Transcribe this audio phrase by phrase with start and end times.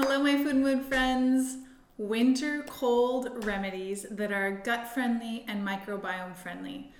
[0.00, 1.56] Hello, my food and mood friends.
[1.96, 6.92] Winter cold remedies that are gut friendly and microbiome friendly.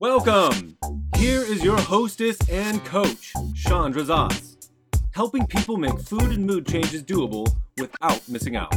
[0.00, 0.78] Welcome!
[1.18, 4.70] Here is your hostess and coach, Chandra Zaz,
[5.10, 8.74] helping people make food and mood changes doable without missing out.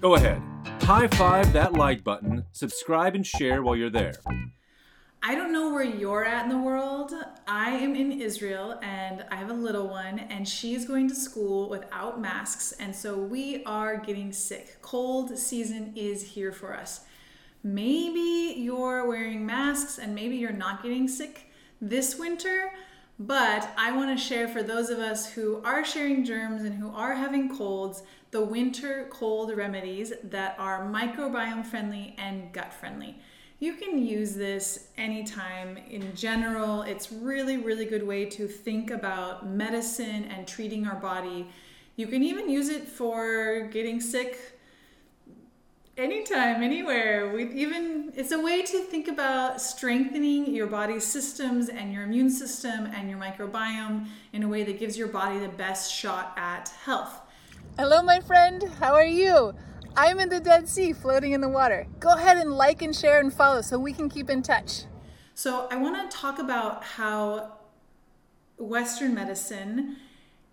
[0.00, 0.42] Go ahead,
[0.80, 4.14] high five that like button, subscribe, and share while you're there.
[5.20, 7.12] I don't know where you're at in the world.
[7.46, 11.68] I am in Israel and I have a little one, and she's going to school
[11.68, 14.80] without masks, and so we are getting sick.
[14.80, 17.00] Cold season is here for us.
[17.64, 21.50] Maybe you're wearing masks and maybe you're not getting sick
[21.80, 22.72] this winter,
[23.18, 26.90] but I want to share for those of us who are sharing germs and who
[26.94, 33.18] are having colds the winter cold remedies that are microbiome friendly and gut friendly
[33.60, 36.82] you can use this anytime in general.
[36.82, 41.48] It's really, really good way to think about medicine and treating our body.
[41.96, 44.58] You can even use it for getting sick
[45.96, 47.32] anytime, anywhere.
[47.32, 52.30] We even it's a way to think about strengthening your body's systems and your immune
[52.30, 56.68] system and your microbiome in a way that gives your body the best shot at
[56.84, 57.22] health.
[57.76, 58.62] Hello, my friend.
[58.78, 59.52] How are you?
[60.00, 61.84] I'm in the Dead Sea floating in the water.
[61.98, 64.84] Go ahead and like and share and follow so we can keep in touch.
[65.34, 67.58] So, I want to talk about how
[68.58, 69.96] Western medicine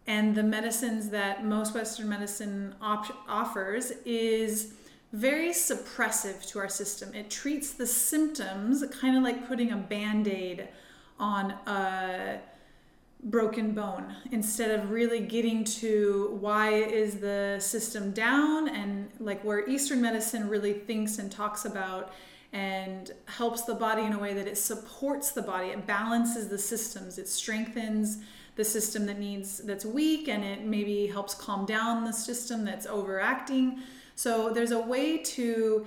[0.07, 4.73] and the medicines that most Western medicine op- offers is
[5.13, 7.13] very suppressive to our system.
[7.13, 10.69] It treats the symptoms kind of like putting a band aid
[11.19, 12.39] on a
[13.23, 14.15] broken bone.
[14.31, 20.47] Instead of really getting to why is the system down and like where eastern medicine
[20.47, 22.13] really thinks and talks about
[22.53, 26.57] and helps the body in a way that it supports the body it balances the
[26.57, 28.19] systems it strengthens
[28.55, 32.85] the system that needs that's weak and it maybe helps calm down the system that's
[32.85, 33.79] overacting.
[34.15, 35.85] So there's a way to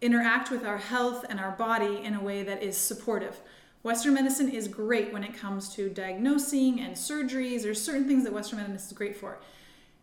[0.00, 3.40] interact with our health and our body in a way that is supportive
[3.82, 7.62] Western medicine is great when it comes to diagnosing and surgeries.
[7.62, 9.38] There's certain things that Western medicine is great for.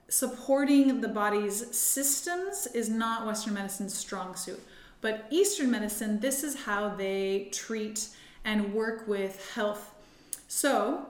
[0.10, 4.60] Supporting the body's systems is not Western medicine's strong suit.
[5.02, 8.10] But Eastern medicine, this is how they treat
[8.44, 9.94] and work with health.
[10.48, 11.06] So,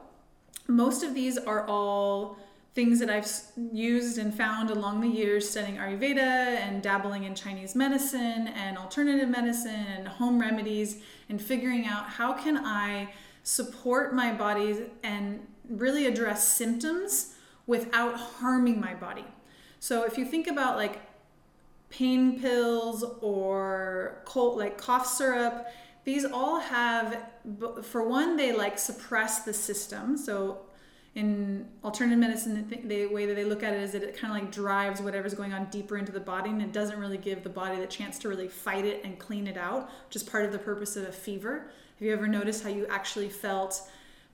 [0.68, 2.38] most of these are all
[2.75, 3.30] things that I've
[3.74, 9.28] used and found along the years studying Ayurveda and dabbling in Chinese medicine and alternative
[9.28, 13.12] medicine and home remedies and figuring out how can I
[13.44, 17.35] support my body and really address symptoms
[17.66, 19.25] without harming my body.
[19.79, 21.02] So if you think about like
[21.90, 25.68] pain pills or cold like cough syrup,
[26.03, 27.29] these all have
[27.84, 30.18] for one they like suppress the system.
[30.18, 30.59] So
[31.16, 34.34] in alternative medicine, the, the way that they look at it is that it kind
[34.34, 37.44] of like drives whatever's going on deeper into the body and it doesn't really give
[37.44, 40.46] the body the chance to really fight it and clean it out, which is part
[40.46, 41.72] of the purpose of a fever.
[41.97, 43.81] Have you ever noticed how you actually felt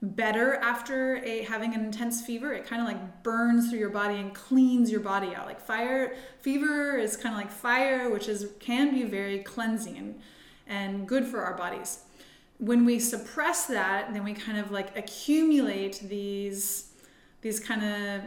[0.02, 2.53] better after a having an intense fever?
[2.53, 5.46] It kind of like burns through your body and cleans your body out.
[5.46, 10.19] Like fire, fever is kind of like fire, which is can be very cleansing and,
[10.68, 12.00] and good for our bodies
[12.57, 16.91] when we suppress that, then we kind of like accumulate these
[17.41, 18.21] these kind of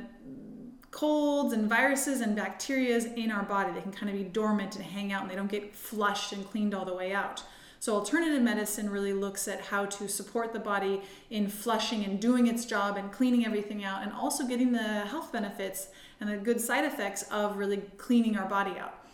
[0.91, 3.73] colds and viruses and bacterias in our body.
[3.73, 6.49] They can kind of be dormant and hang out and they don't get flushed and
[6.49, 7.43] cleaned all the way out.
[7.81, 12.49] So, alternative medicine really looks at how to support the body in flushing and doing
[12.49, 15.89] its job and cleaning everything out, and also getting the health benefits
[16.21, 19.05] and the good side effects of really cleaning our body out.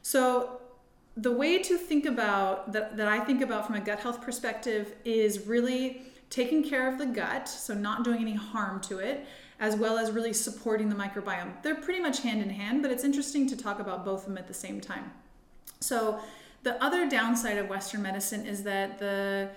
[0.00, 0.60] So,
[1.20, 4.94] the way to think about that, that I think about from a gut health perspective
[5.04, 9.26] is really taking care of the gut, so not doing any harm to it,
[9.58, 11.60] as well as really supporting the microbiome.
[11.62, 14.38] They're pretty much hand in hand, but it's interesting to talk about both of them
[14.38, 15.10] at the same time.
[15.80, 16.20] So,
[16.62, 19.50] the other downside of Western medicine is that the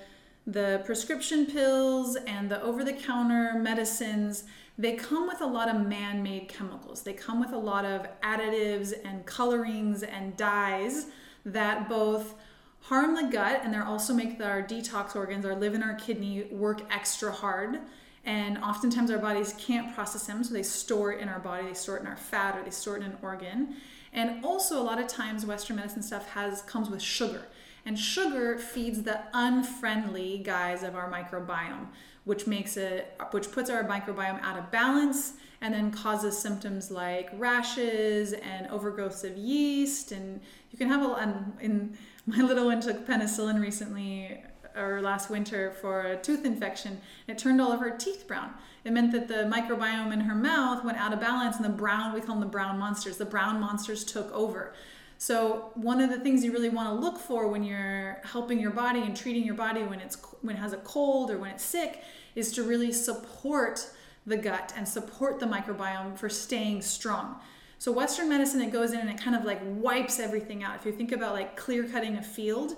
[0.48, 4.46] the prescription pills and the over-the-counter medicines
[4.76, 8.92] they come with a lot of man-made chemicals they come with a lot of additives
[9.06, 11.08] and colorings and dyes
[11.46, 12.36] that both
[12.82, 16.46] harm the gut and they also make our detox organs, our liver and our kidney,
[16.52, 17.80] work extra hard.
[18.24, 21.74] And oftentimes our bodies can't process them, so they store it in our body, they
[21.74, 23.76] store it in our fat, or they store it in an organ.
[24.14, 27.48] And also, a lot of times, Western medicine stuff has comes with sugar,
[27.86, 31.88] and sugar feeds the unfriendly guys of our microbiome,
[32.26, 37.30] which makes it, which puts our microbiome out of balance, and then causes symptoms like
[37.34, 40.42] rashes and overgrowths of yeast and
[40.72, 44.42] you can have a and in my little one took penicillin recently
[44.76, 47.02] or last winter for a tooth infection.
[47.28, 48.54] It turned all of her teeth brown.
[48.84, 52.14] It meant that the microbiome in her mouth went out of balance, and the brown
[52.14, 53.18] we call them the brown monsters.
[53.18, 54.74] The brown monsters took over.
[55.18, 58.72] So one of the things you really want to look for when you're helping your
[58.72, 61.64] body and treating your body when it's when it has a cold or when it's
[61.64, 62.02] sick
[62.34, 63.88] is to really support
[64.26, 67.40] the gut and support the microbiome for staying strong.
[67.80, 70.76] So Western medicine, it goes in and it kind of like wipes everything out.
[70.76, 72.76] If you think about like clear cutting a field,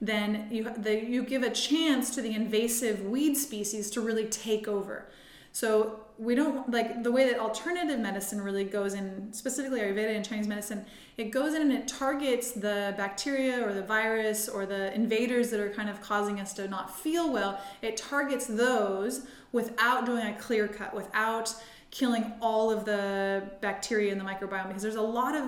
[0.00, 4.68] then you the, you give a chance to the invasive weed species to really take
[4.68, 5.06] over.
[5.54, 10.24] So we don't like the way that alternative medicine really goes in, specifically Ayurveda and
[10.24, 10.84] Chinese medicine.
[11.16, 15.60] It goes in and it targets the bacteria or the virus or the invaders that
[15.60, 17.60] are kind of causing us to not feel well.
[17.82, 21.54] It targets those without doing a clear cut, without
[21.92, 25.44] killing all of the bacteria in the microbiome, because there's a lot of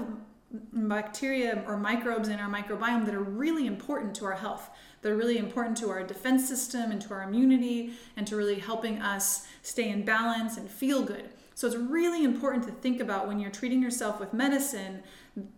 [0.73, 4.71] bacteria or microbes in our microbiome that are really important to our health.
[5.03, 9.01] They're really important to our defense system and to our immunity and to really helping
[9.01, 11.31] us stay in balance and feel good.
[11.55, 15.03] So it's really important to think about when you're treating yourself with medicine,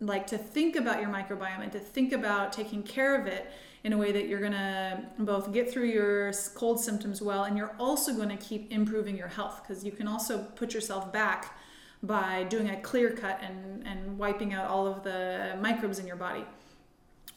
[0.00, 3.50] like to think about your microbiome and to think about taking care of it
[3.84, 7.56] in a way that you're going to both get through your cold symptoms well and
[7.56, 11.57] you're also going to keep improving your health because you can also put yourself back
[12.02, 16.16] by doing a clear cut and, and wiping out all of the microbes in your
[16.16, 16.44] body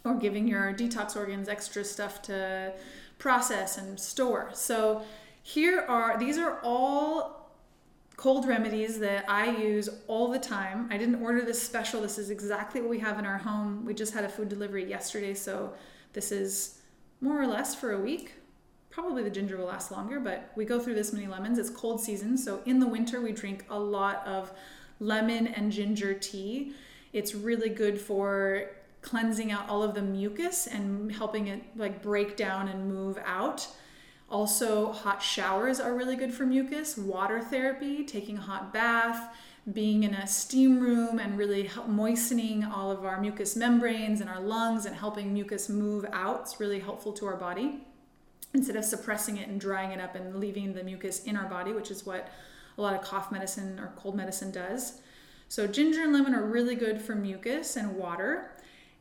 [0.04, 2.74] or giving your detox organs extra stuff to
[3.18, 4.50] process and store.
[4.54, 5.04] So
[5.44, 7.52] here are these are all
[8.18, 10.88] cold remedies that I use all the time.
[10.92, 12.02] I didn't order this special.
[12.02, 13.84] This is exactly what we have in our home.
[13.84, 15.74] We just had a food delivery yesterday, so
[16.14, 16.82] this is
[17.20, 18.34] more or less for a week.
[18.92, 21.58] Probably the ginger will last longer, but we go through this many lemons.
[21.58, 24.52] It's cold season, so in the winter we drink a lot of
[25.00, 26.74] lemon and ginger tea.
[27.14, 28.70] It's really good for
[29.02, 33.66] cleansing out all of the mucus and helping it like break down and move out.
[34.30, 36.98] Also, hot showers are really good for mucus.
[36.98, 39.34] Water therapy, taking a hot bath,
[39.72, 44.40] being in a steam room and really moistening all of our mucous membranes and our
[44.42, 46.42] lungs and helping mucus move out.
[46.42, 47.82] It's really helpful to our body
[48.54, 51.74] instead of suppressing it and drying it up and leaving the mucus in our body,
[51.74, 52.30] which is what
[52.78, 55.02] a lot of cough medicine or cold medicine does.
[55.48, 58.52] So, ginger and lemon are really good for mucus and water.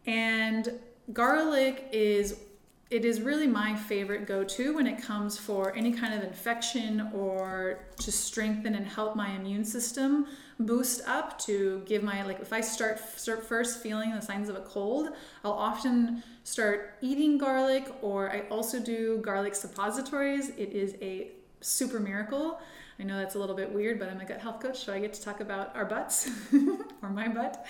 [0.06, 0.80] And
[1.12, 2.40] garlic is
[2.90, 7.78] it is really my favorite go-to when it comes for any kind of infection or
[7.98, 10.26] to strengthen and help my immune system
[10.58, 14.56] boost up to give my like if i start, start first feeling the signs of
[14.56, 15.10] a cold
[15.44, 20.50] i'll often start eating garlic or i also do garlic suppositories.
[20.50, 22.60] It is a super miracle.
[22.98, 24.98] I know that's a little bit weird but i'm a gut health coach so i
[24.98, 26.28] get to talk about our butts
[27.02, 27.64] or my butt.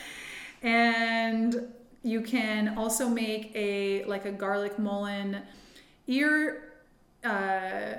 [0.62, 1.68] And
[2.10, 5.42] you can also make a like a garlic mullein
[6.06, 6.72] ear
[7.24, 7.96] uh,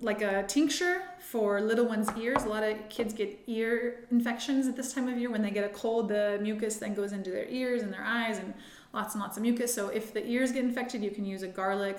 [0.00, 2.44] like a tincture for little ones' ears.
[2.44, 5.64] A lot of kids get ear infections at this time of year when they get
[5.64, 6.08] a cold.
[6.08, 8.52] The mucus then goes into their ears and their eyes, and
[8.92, 9.72] lots and lots of mucus.
[9.72, 11.98] So if the ears get infected, you can use a garlic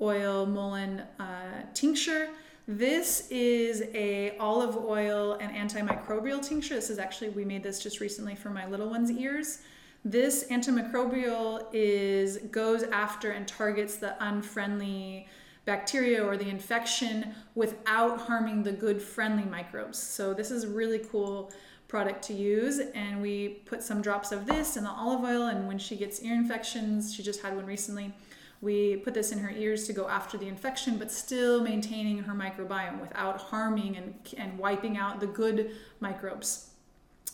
[0.00, 2.28] oil mullein uh, tincture.
[2.68, 6.76] This is a olive oil and antimicrobial tincture.
[6.76, 9.62] This is actually we made this just recently for my little one's ears.
[10.04, 15.28] This antimicrobial is goes after and targets the unfriendly
[15.64, 19.98] bacteria or the infection without harming the good friendly microbes.
[19.98, 21.52] So this is a really cool
[21.86, 25.68] product to use and we put some drops of this in the olive oil and
[25.68, 28.12] when she gets ear infections, she just had one recently,
[28.60, 32.32] we put this in her ears to go after the infection but still maintaining her
[32.32, 36.71] microbiome without harming and, and wiping out the good microbes.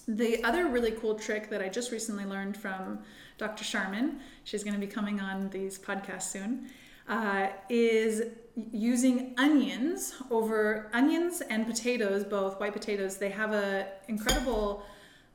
[0.09, 3.00] The other really cool trick that I just recently learned from
[3.37, 3.62] Dr.
[3.62, 6.71] Sharman, she's going to be coming on these podcasts soon,
[7.07, 8.23] uh, is
[8.73, 13.19] using onions over onions and potatoes, both white potatoes.
[13.19, 14.83] They have an incredible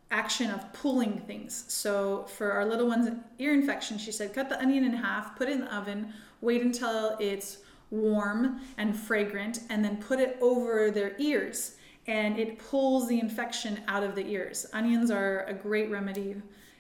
[0.10, 1.66] action of pulling things.
[1.68, 5.50] So for our little one's ear infection, she said, cut the onion in half, put
[5.50, 7.60] it in the oven, wait until it's
[7.92, 11.76] warm and fragrant, and then put it over their ears
[12.08, 14.66] and it pulls the infection out of the ears.
[14.74, 16.36] Onions are a great remedy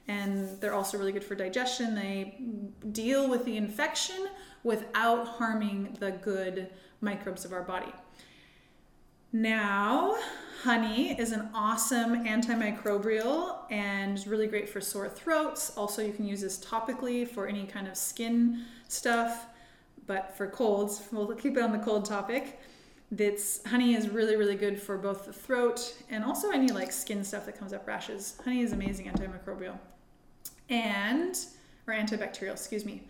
[0.07, 1.95] and they're also really good for digestion.
[1.95, 2.37] They
[2.91, 4.27] deal with the infection
[4.63, 7.93] without harming the good microbes of our body.
[9.31, 10.15] Now,
[10.61, 15.75] honey is an awesome antimicrobial and really great for sore throats.
[15.75, 19.47] Also, you can use this topically for any kind of skin stuff,
[20.05, 22.59] but for colds, we'll keep it on the cold topic
[23.15, 27.23] that's honey is really really good for both the throat and also any like skin
[27.23, 29.77] stuff that comes up rashes honey is amazing antimicrobial
[30.69, 31.45] and
[31.87, 33.03] or antibacterial excuse me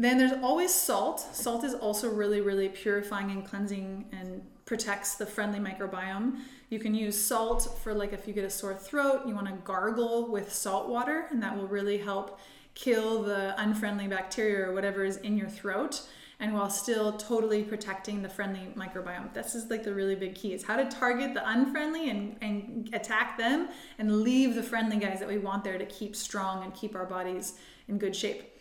[0.00, 1.18] Then there's always salt.
[1.34, 6.38] Salt is also really, really purifying and cleansing and protects the friendly microbiome.
[6.70, 9.54] You can use salt for like if you get a sore throat, you want to
[9.64, 12.38] gargle with salt water, and that will really help
[12.74, 16.02] kill the unfriendly bacteria or whatever is in your throat
[16.40, 19.32] and while still totally protecting the friendly microbiome.
[19.34, 22.88] This is like the really big key is how to target the unfriendly and, and
[22.92, 23.68] attack them
[23.98, 27.06] and leave the friendly guys that we want there to keep strong and keep our
[27.06, 27.54] bodies
[27.88, 28.54] in good shape.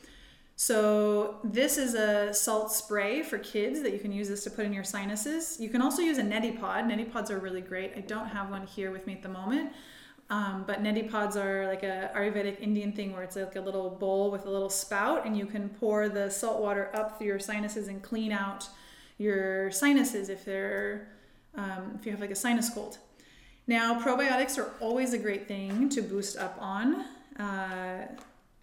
[0.60, 4.66] So this is a salt spray for kids that you can use this to put
[4.66, 5.60] in your sinuses.
[5.60, 6.86] You can also use a neti pot.
[6.86, 7.94] Neti pots are really great.
[7.96, 9.72] I don't have one here with me at the moment.
[10.30, 13.90] Um, but neti pots are like a Ayurvedic Indian thing where it's like a little
[13.90, 17.40] bowl with a little spout, and you can pour the salt water up through your
[17.40, 18.68] sinuses and clean out
[19.18, 21.08] your sinuses if they're
[21.56, 22.98] um, if you have like a sinus cold.
[23.68, 27.06] Now probiotics are always a great thing to boost up on.
[27.40, 28.08] Uh,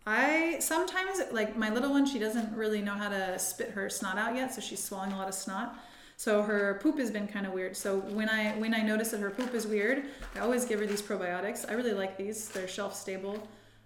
[0.06, 4.18] I sometimes like my little one, she doesn't really know how to spit her snot
[4.18, 5.78] out yet, so she's swallowing a lot of snot.
[6.24, 7.76] So her poop has been kind of weird.
[7.76, 10.04] So when I when I notice that her poop is weird,
[10.34, 11.68] I always give her these probiotics.
[11.68, 12.48] I really like these.
[12.48, 13.34] They're shelf stable.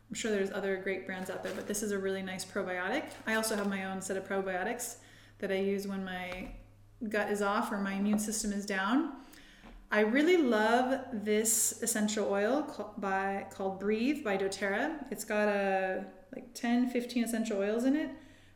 [0.09, 3.07] I'm sure there's other great brands out there, but this is a really nice probiotic.
[3.26, 4.99] I also have my own set of probiotics
[5.40, 6.52] that I use when my
[7.09, 9.14] gut is off or my immune system is down.
[9.90, 15.07] I really love this essential oil by, called Breathe by doTERRA.
[15.11, 18.11] It's got a like 10, 15 essential oils in it,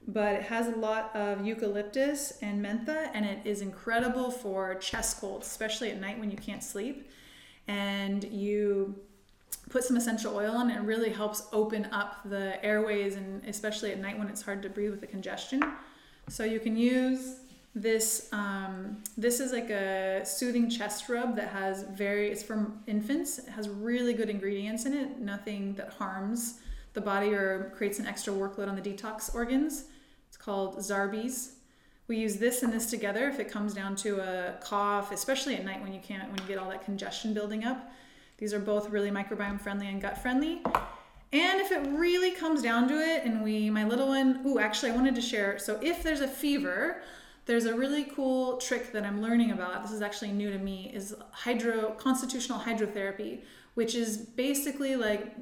[0.09, 5.21] but it has a lot of eucalyptus and mentha, and it is incredible for chest
[5.21, 7.11] colds, especially at night when you can't sleep.
[7.68, 8.97] And you
[9.71, 14.00] put some essential oil on, it really helps open up the airways, and especially at
[14.00, 15.62] night when it's hard to breathe with the congestion.
[16.28, 17.37] So you can use
[17.75, 23.38] this um, this is like a soothing chest rub that has very it's from infants
[23.38, 26.61] it has really good ingredients in it nothing that harms
[26.92, 29.85] the body or creates an extra workload on the detox organs
[30.44, 31.52] called Zarbee's.
[32.08, 35.64] we use this and this together if it comes down to a cough especially at
[35.64, 37.92] night when you can't when you get all that congestion building up
[38.38, 40.62] these are both really microbiome friendly and gut friendly
[41.32, 44.90] and if it really comes down to it and we my little one ooh actually
[44.90, 47.02] i wanted to share so if there's a fever
[47.44, 49.82] there's a really cool trick that I'm learning about.
[49.82, 53.40] This is actually new to me is hydro constitutional hydrotherapy,
[53.75, 55.34] which is basically like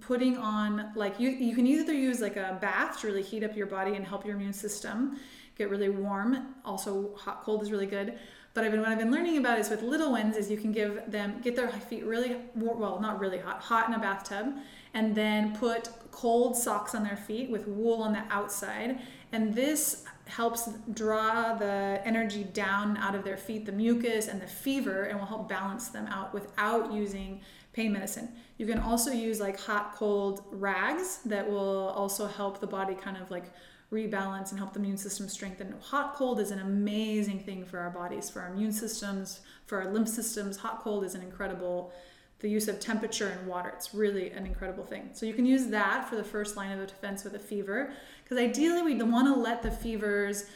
[0.00, 3.56] putting on like you you can either use like a bath to really heat up
[3.56, 5.18] your body and help your immune system
[5.56, 6.54] get really warm.
[6.64, 8.18] Also hot cold is really good.
[8.54, 10.72] But I've been what I've been learning about is with little ones is you can
[10.72, 14.54] give them get their feet really warm, well not really hot hot in a bathtub
[14.94, 19.00] and then put cold socks on their feet with wool on the outside
[19.32, 24.46] and this helps draw the energy down out of their feet, the mucus and the
[24.46, 27.40] fever, and will help balance them out without using
[27.72, 28.28] pain medicine.
[28.56, 33.16] You can also use like hot cold rags that will also help the body kind
[33.16, 33.44] of like
[33.92, 35.74] rebalance and help the immune system strengthen.
[35.80, 39.92] Hot cold is an amazing thing for our bodies, for our immune systems, for our
[39.92, 40.56] lymph systems.
[40.58, 41.92] Hot cold is an incredible
[42.40, 43.72] the use of temperature and water.
[43.74, 45.08] It's really an incredible thing.
[45.14, 48.38] So you can use that for the first line of defense with a fever because
[48.38, 50.46] ideally we want to let the fevers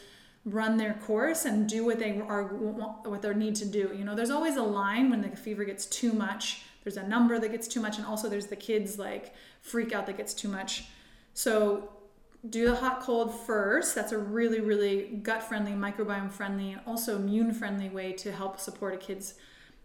[0.45, 3.91] run their course and do what they are what they need to do.
[3.95, 6.63] You know, there's always a line when the fever gets too much.
[6.83, 10.05] There's a number that gets too much and also there's the kids like freak out
[10.07, 10.85] that gets too much.
[11.33, 11.89] So
[12.49, 13.93] do the hot cold first.
[13.93, 18.59] That's a really really gut friendly, microbiome friendly and also immune friendly way to help
[18.59, 19.35] support a kid's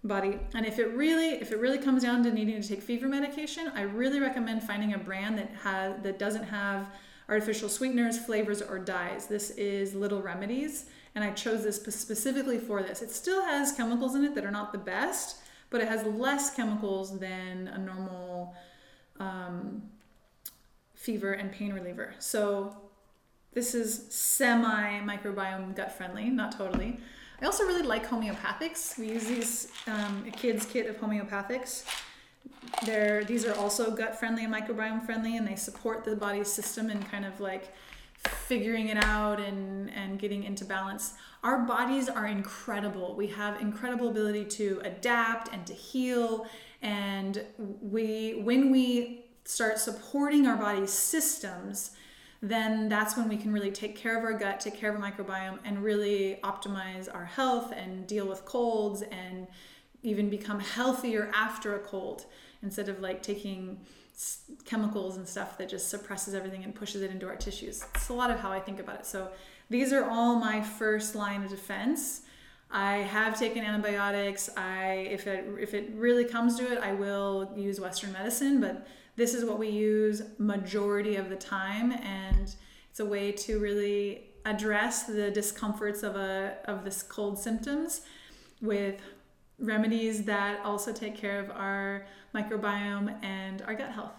[0.05, 0.39] body.
[0.55, 3.73] And if it really if it really comes down to needing to take fever medication,
[3.75, 6.89] I really recommend finding a brand that has that doesn't have
[7.29, 9.27] artificial sweeteners, flavors, or dyes.
[9.27, 13.03] This is Little Remedies, and I chose this specifically for this.
[13.03, 15.39] It still has chemicals in it that are not the best,
[15.71, 18.55] but it has less chemicals than a normal
[19.19, 19.83] um,
[20.95, 22.15] fever and pain reliever.
[22.19, 22.77] So
[23.53, 26.99] this is semi microbiome gut friendly, not totally.
[27.41, 28.99] I also really like homeopathics.
[28.99, 31.85] We use these um, a kids kit of homeopathics.
[32.85, 36.91] They're these are also gut friendly and microbiome friendly, and they support the body's system
[36.91, 37.73] and kind of like
[38.17, 41.15] figuring it out and and getting into balance.
[41.43, 43.15] Our bodies are incredible.
[43.17, 46.47] We have incredible ability to adapt and to heal,
[46.83, 47.45] and
[47.81, 51.91] we when we start supporting our body's systems
[52.49, 55.11] then that's when we can really take care of our gut, take care of our
[55.11, 59.47] microbiome, and really optimize our health and deal with colds and
[60.05, 62.27] even become healthier after a cold
[62.63, 63.81] instead of like taking
[64.65, 67.85] chemicals and stuff that just suppresses everything and pushes it into our tissues.
[67.97, 69.07] It's a lot of how I think about it.
[69.07, 69.31] So
[69.71, 72.23] these are all my first line of defense.
[72.71, 74.51] I have taken antibiotics.
[74.57, 78.87] I if it if it really comes to it, I will use Western medicine, but
[79.17, 82.55] this is what we use majority of the time and
[82.91, 88.03] It's a way to really address the discomforts of a of this cold symptoms
[88.61, 89.01] with
[89.59, 94.13] remedies that also take care of our microbiome and our gut health.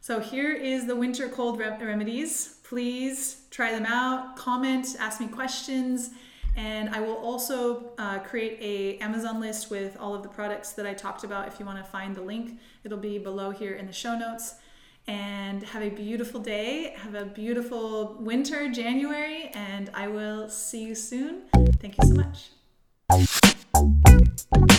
[0.00, 2.58] So here is the winter cold remedies.
[2.62, 6.10] Please try them out, comment, ask me questions,
[6.56, 10.86] and I will also uh, create a Amazon list with all of the products that
[10.86, 11.48] I talked about.
[11.48, 14.54] If you want to find the link, it'll be below here in the show notes.
[15.08, 16.94] And have a beautiful day.
[16.96, 21.42] Have a beautiful winter, January, and I will see you soon.
[21.52, 22.55] Thank you so much.
[24.44, 24.75] Bye.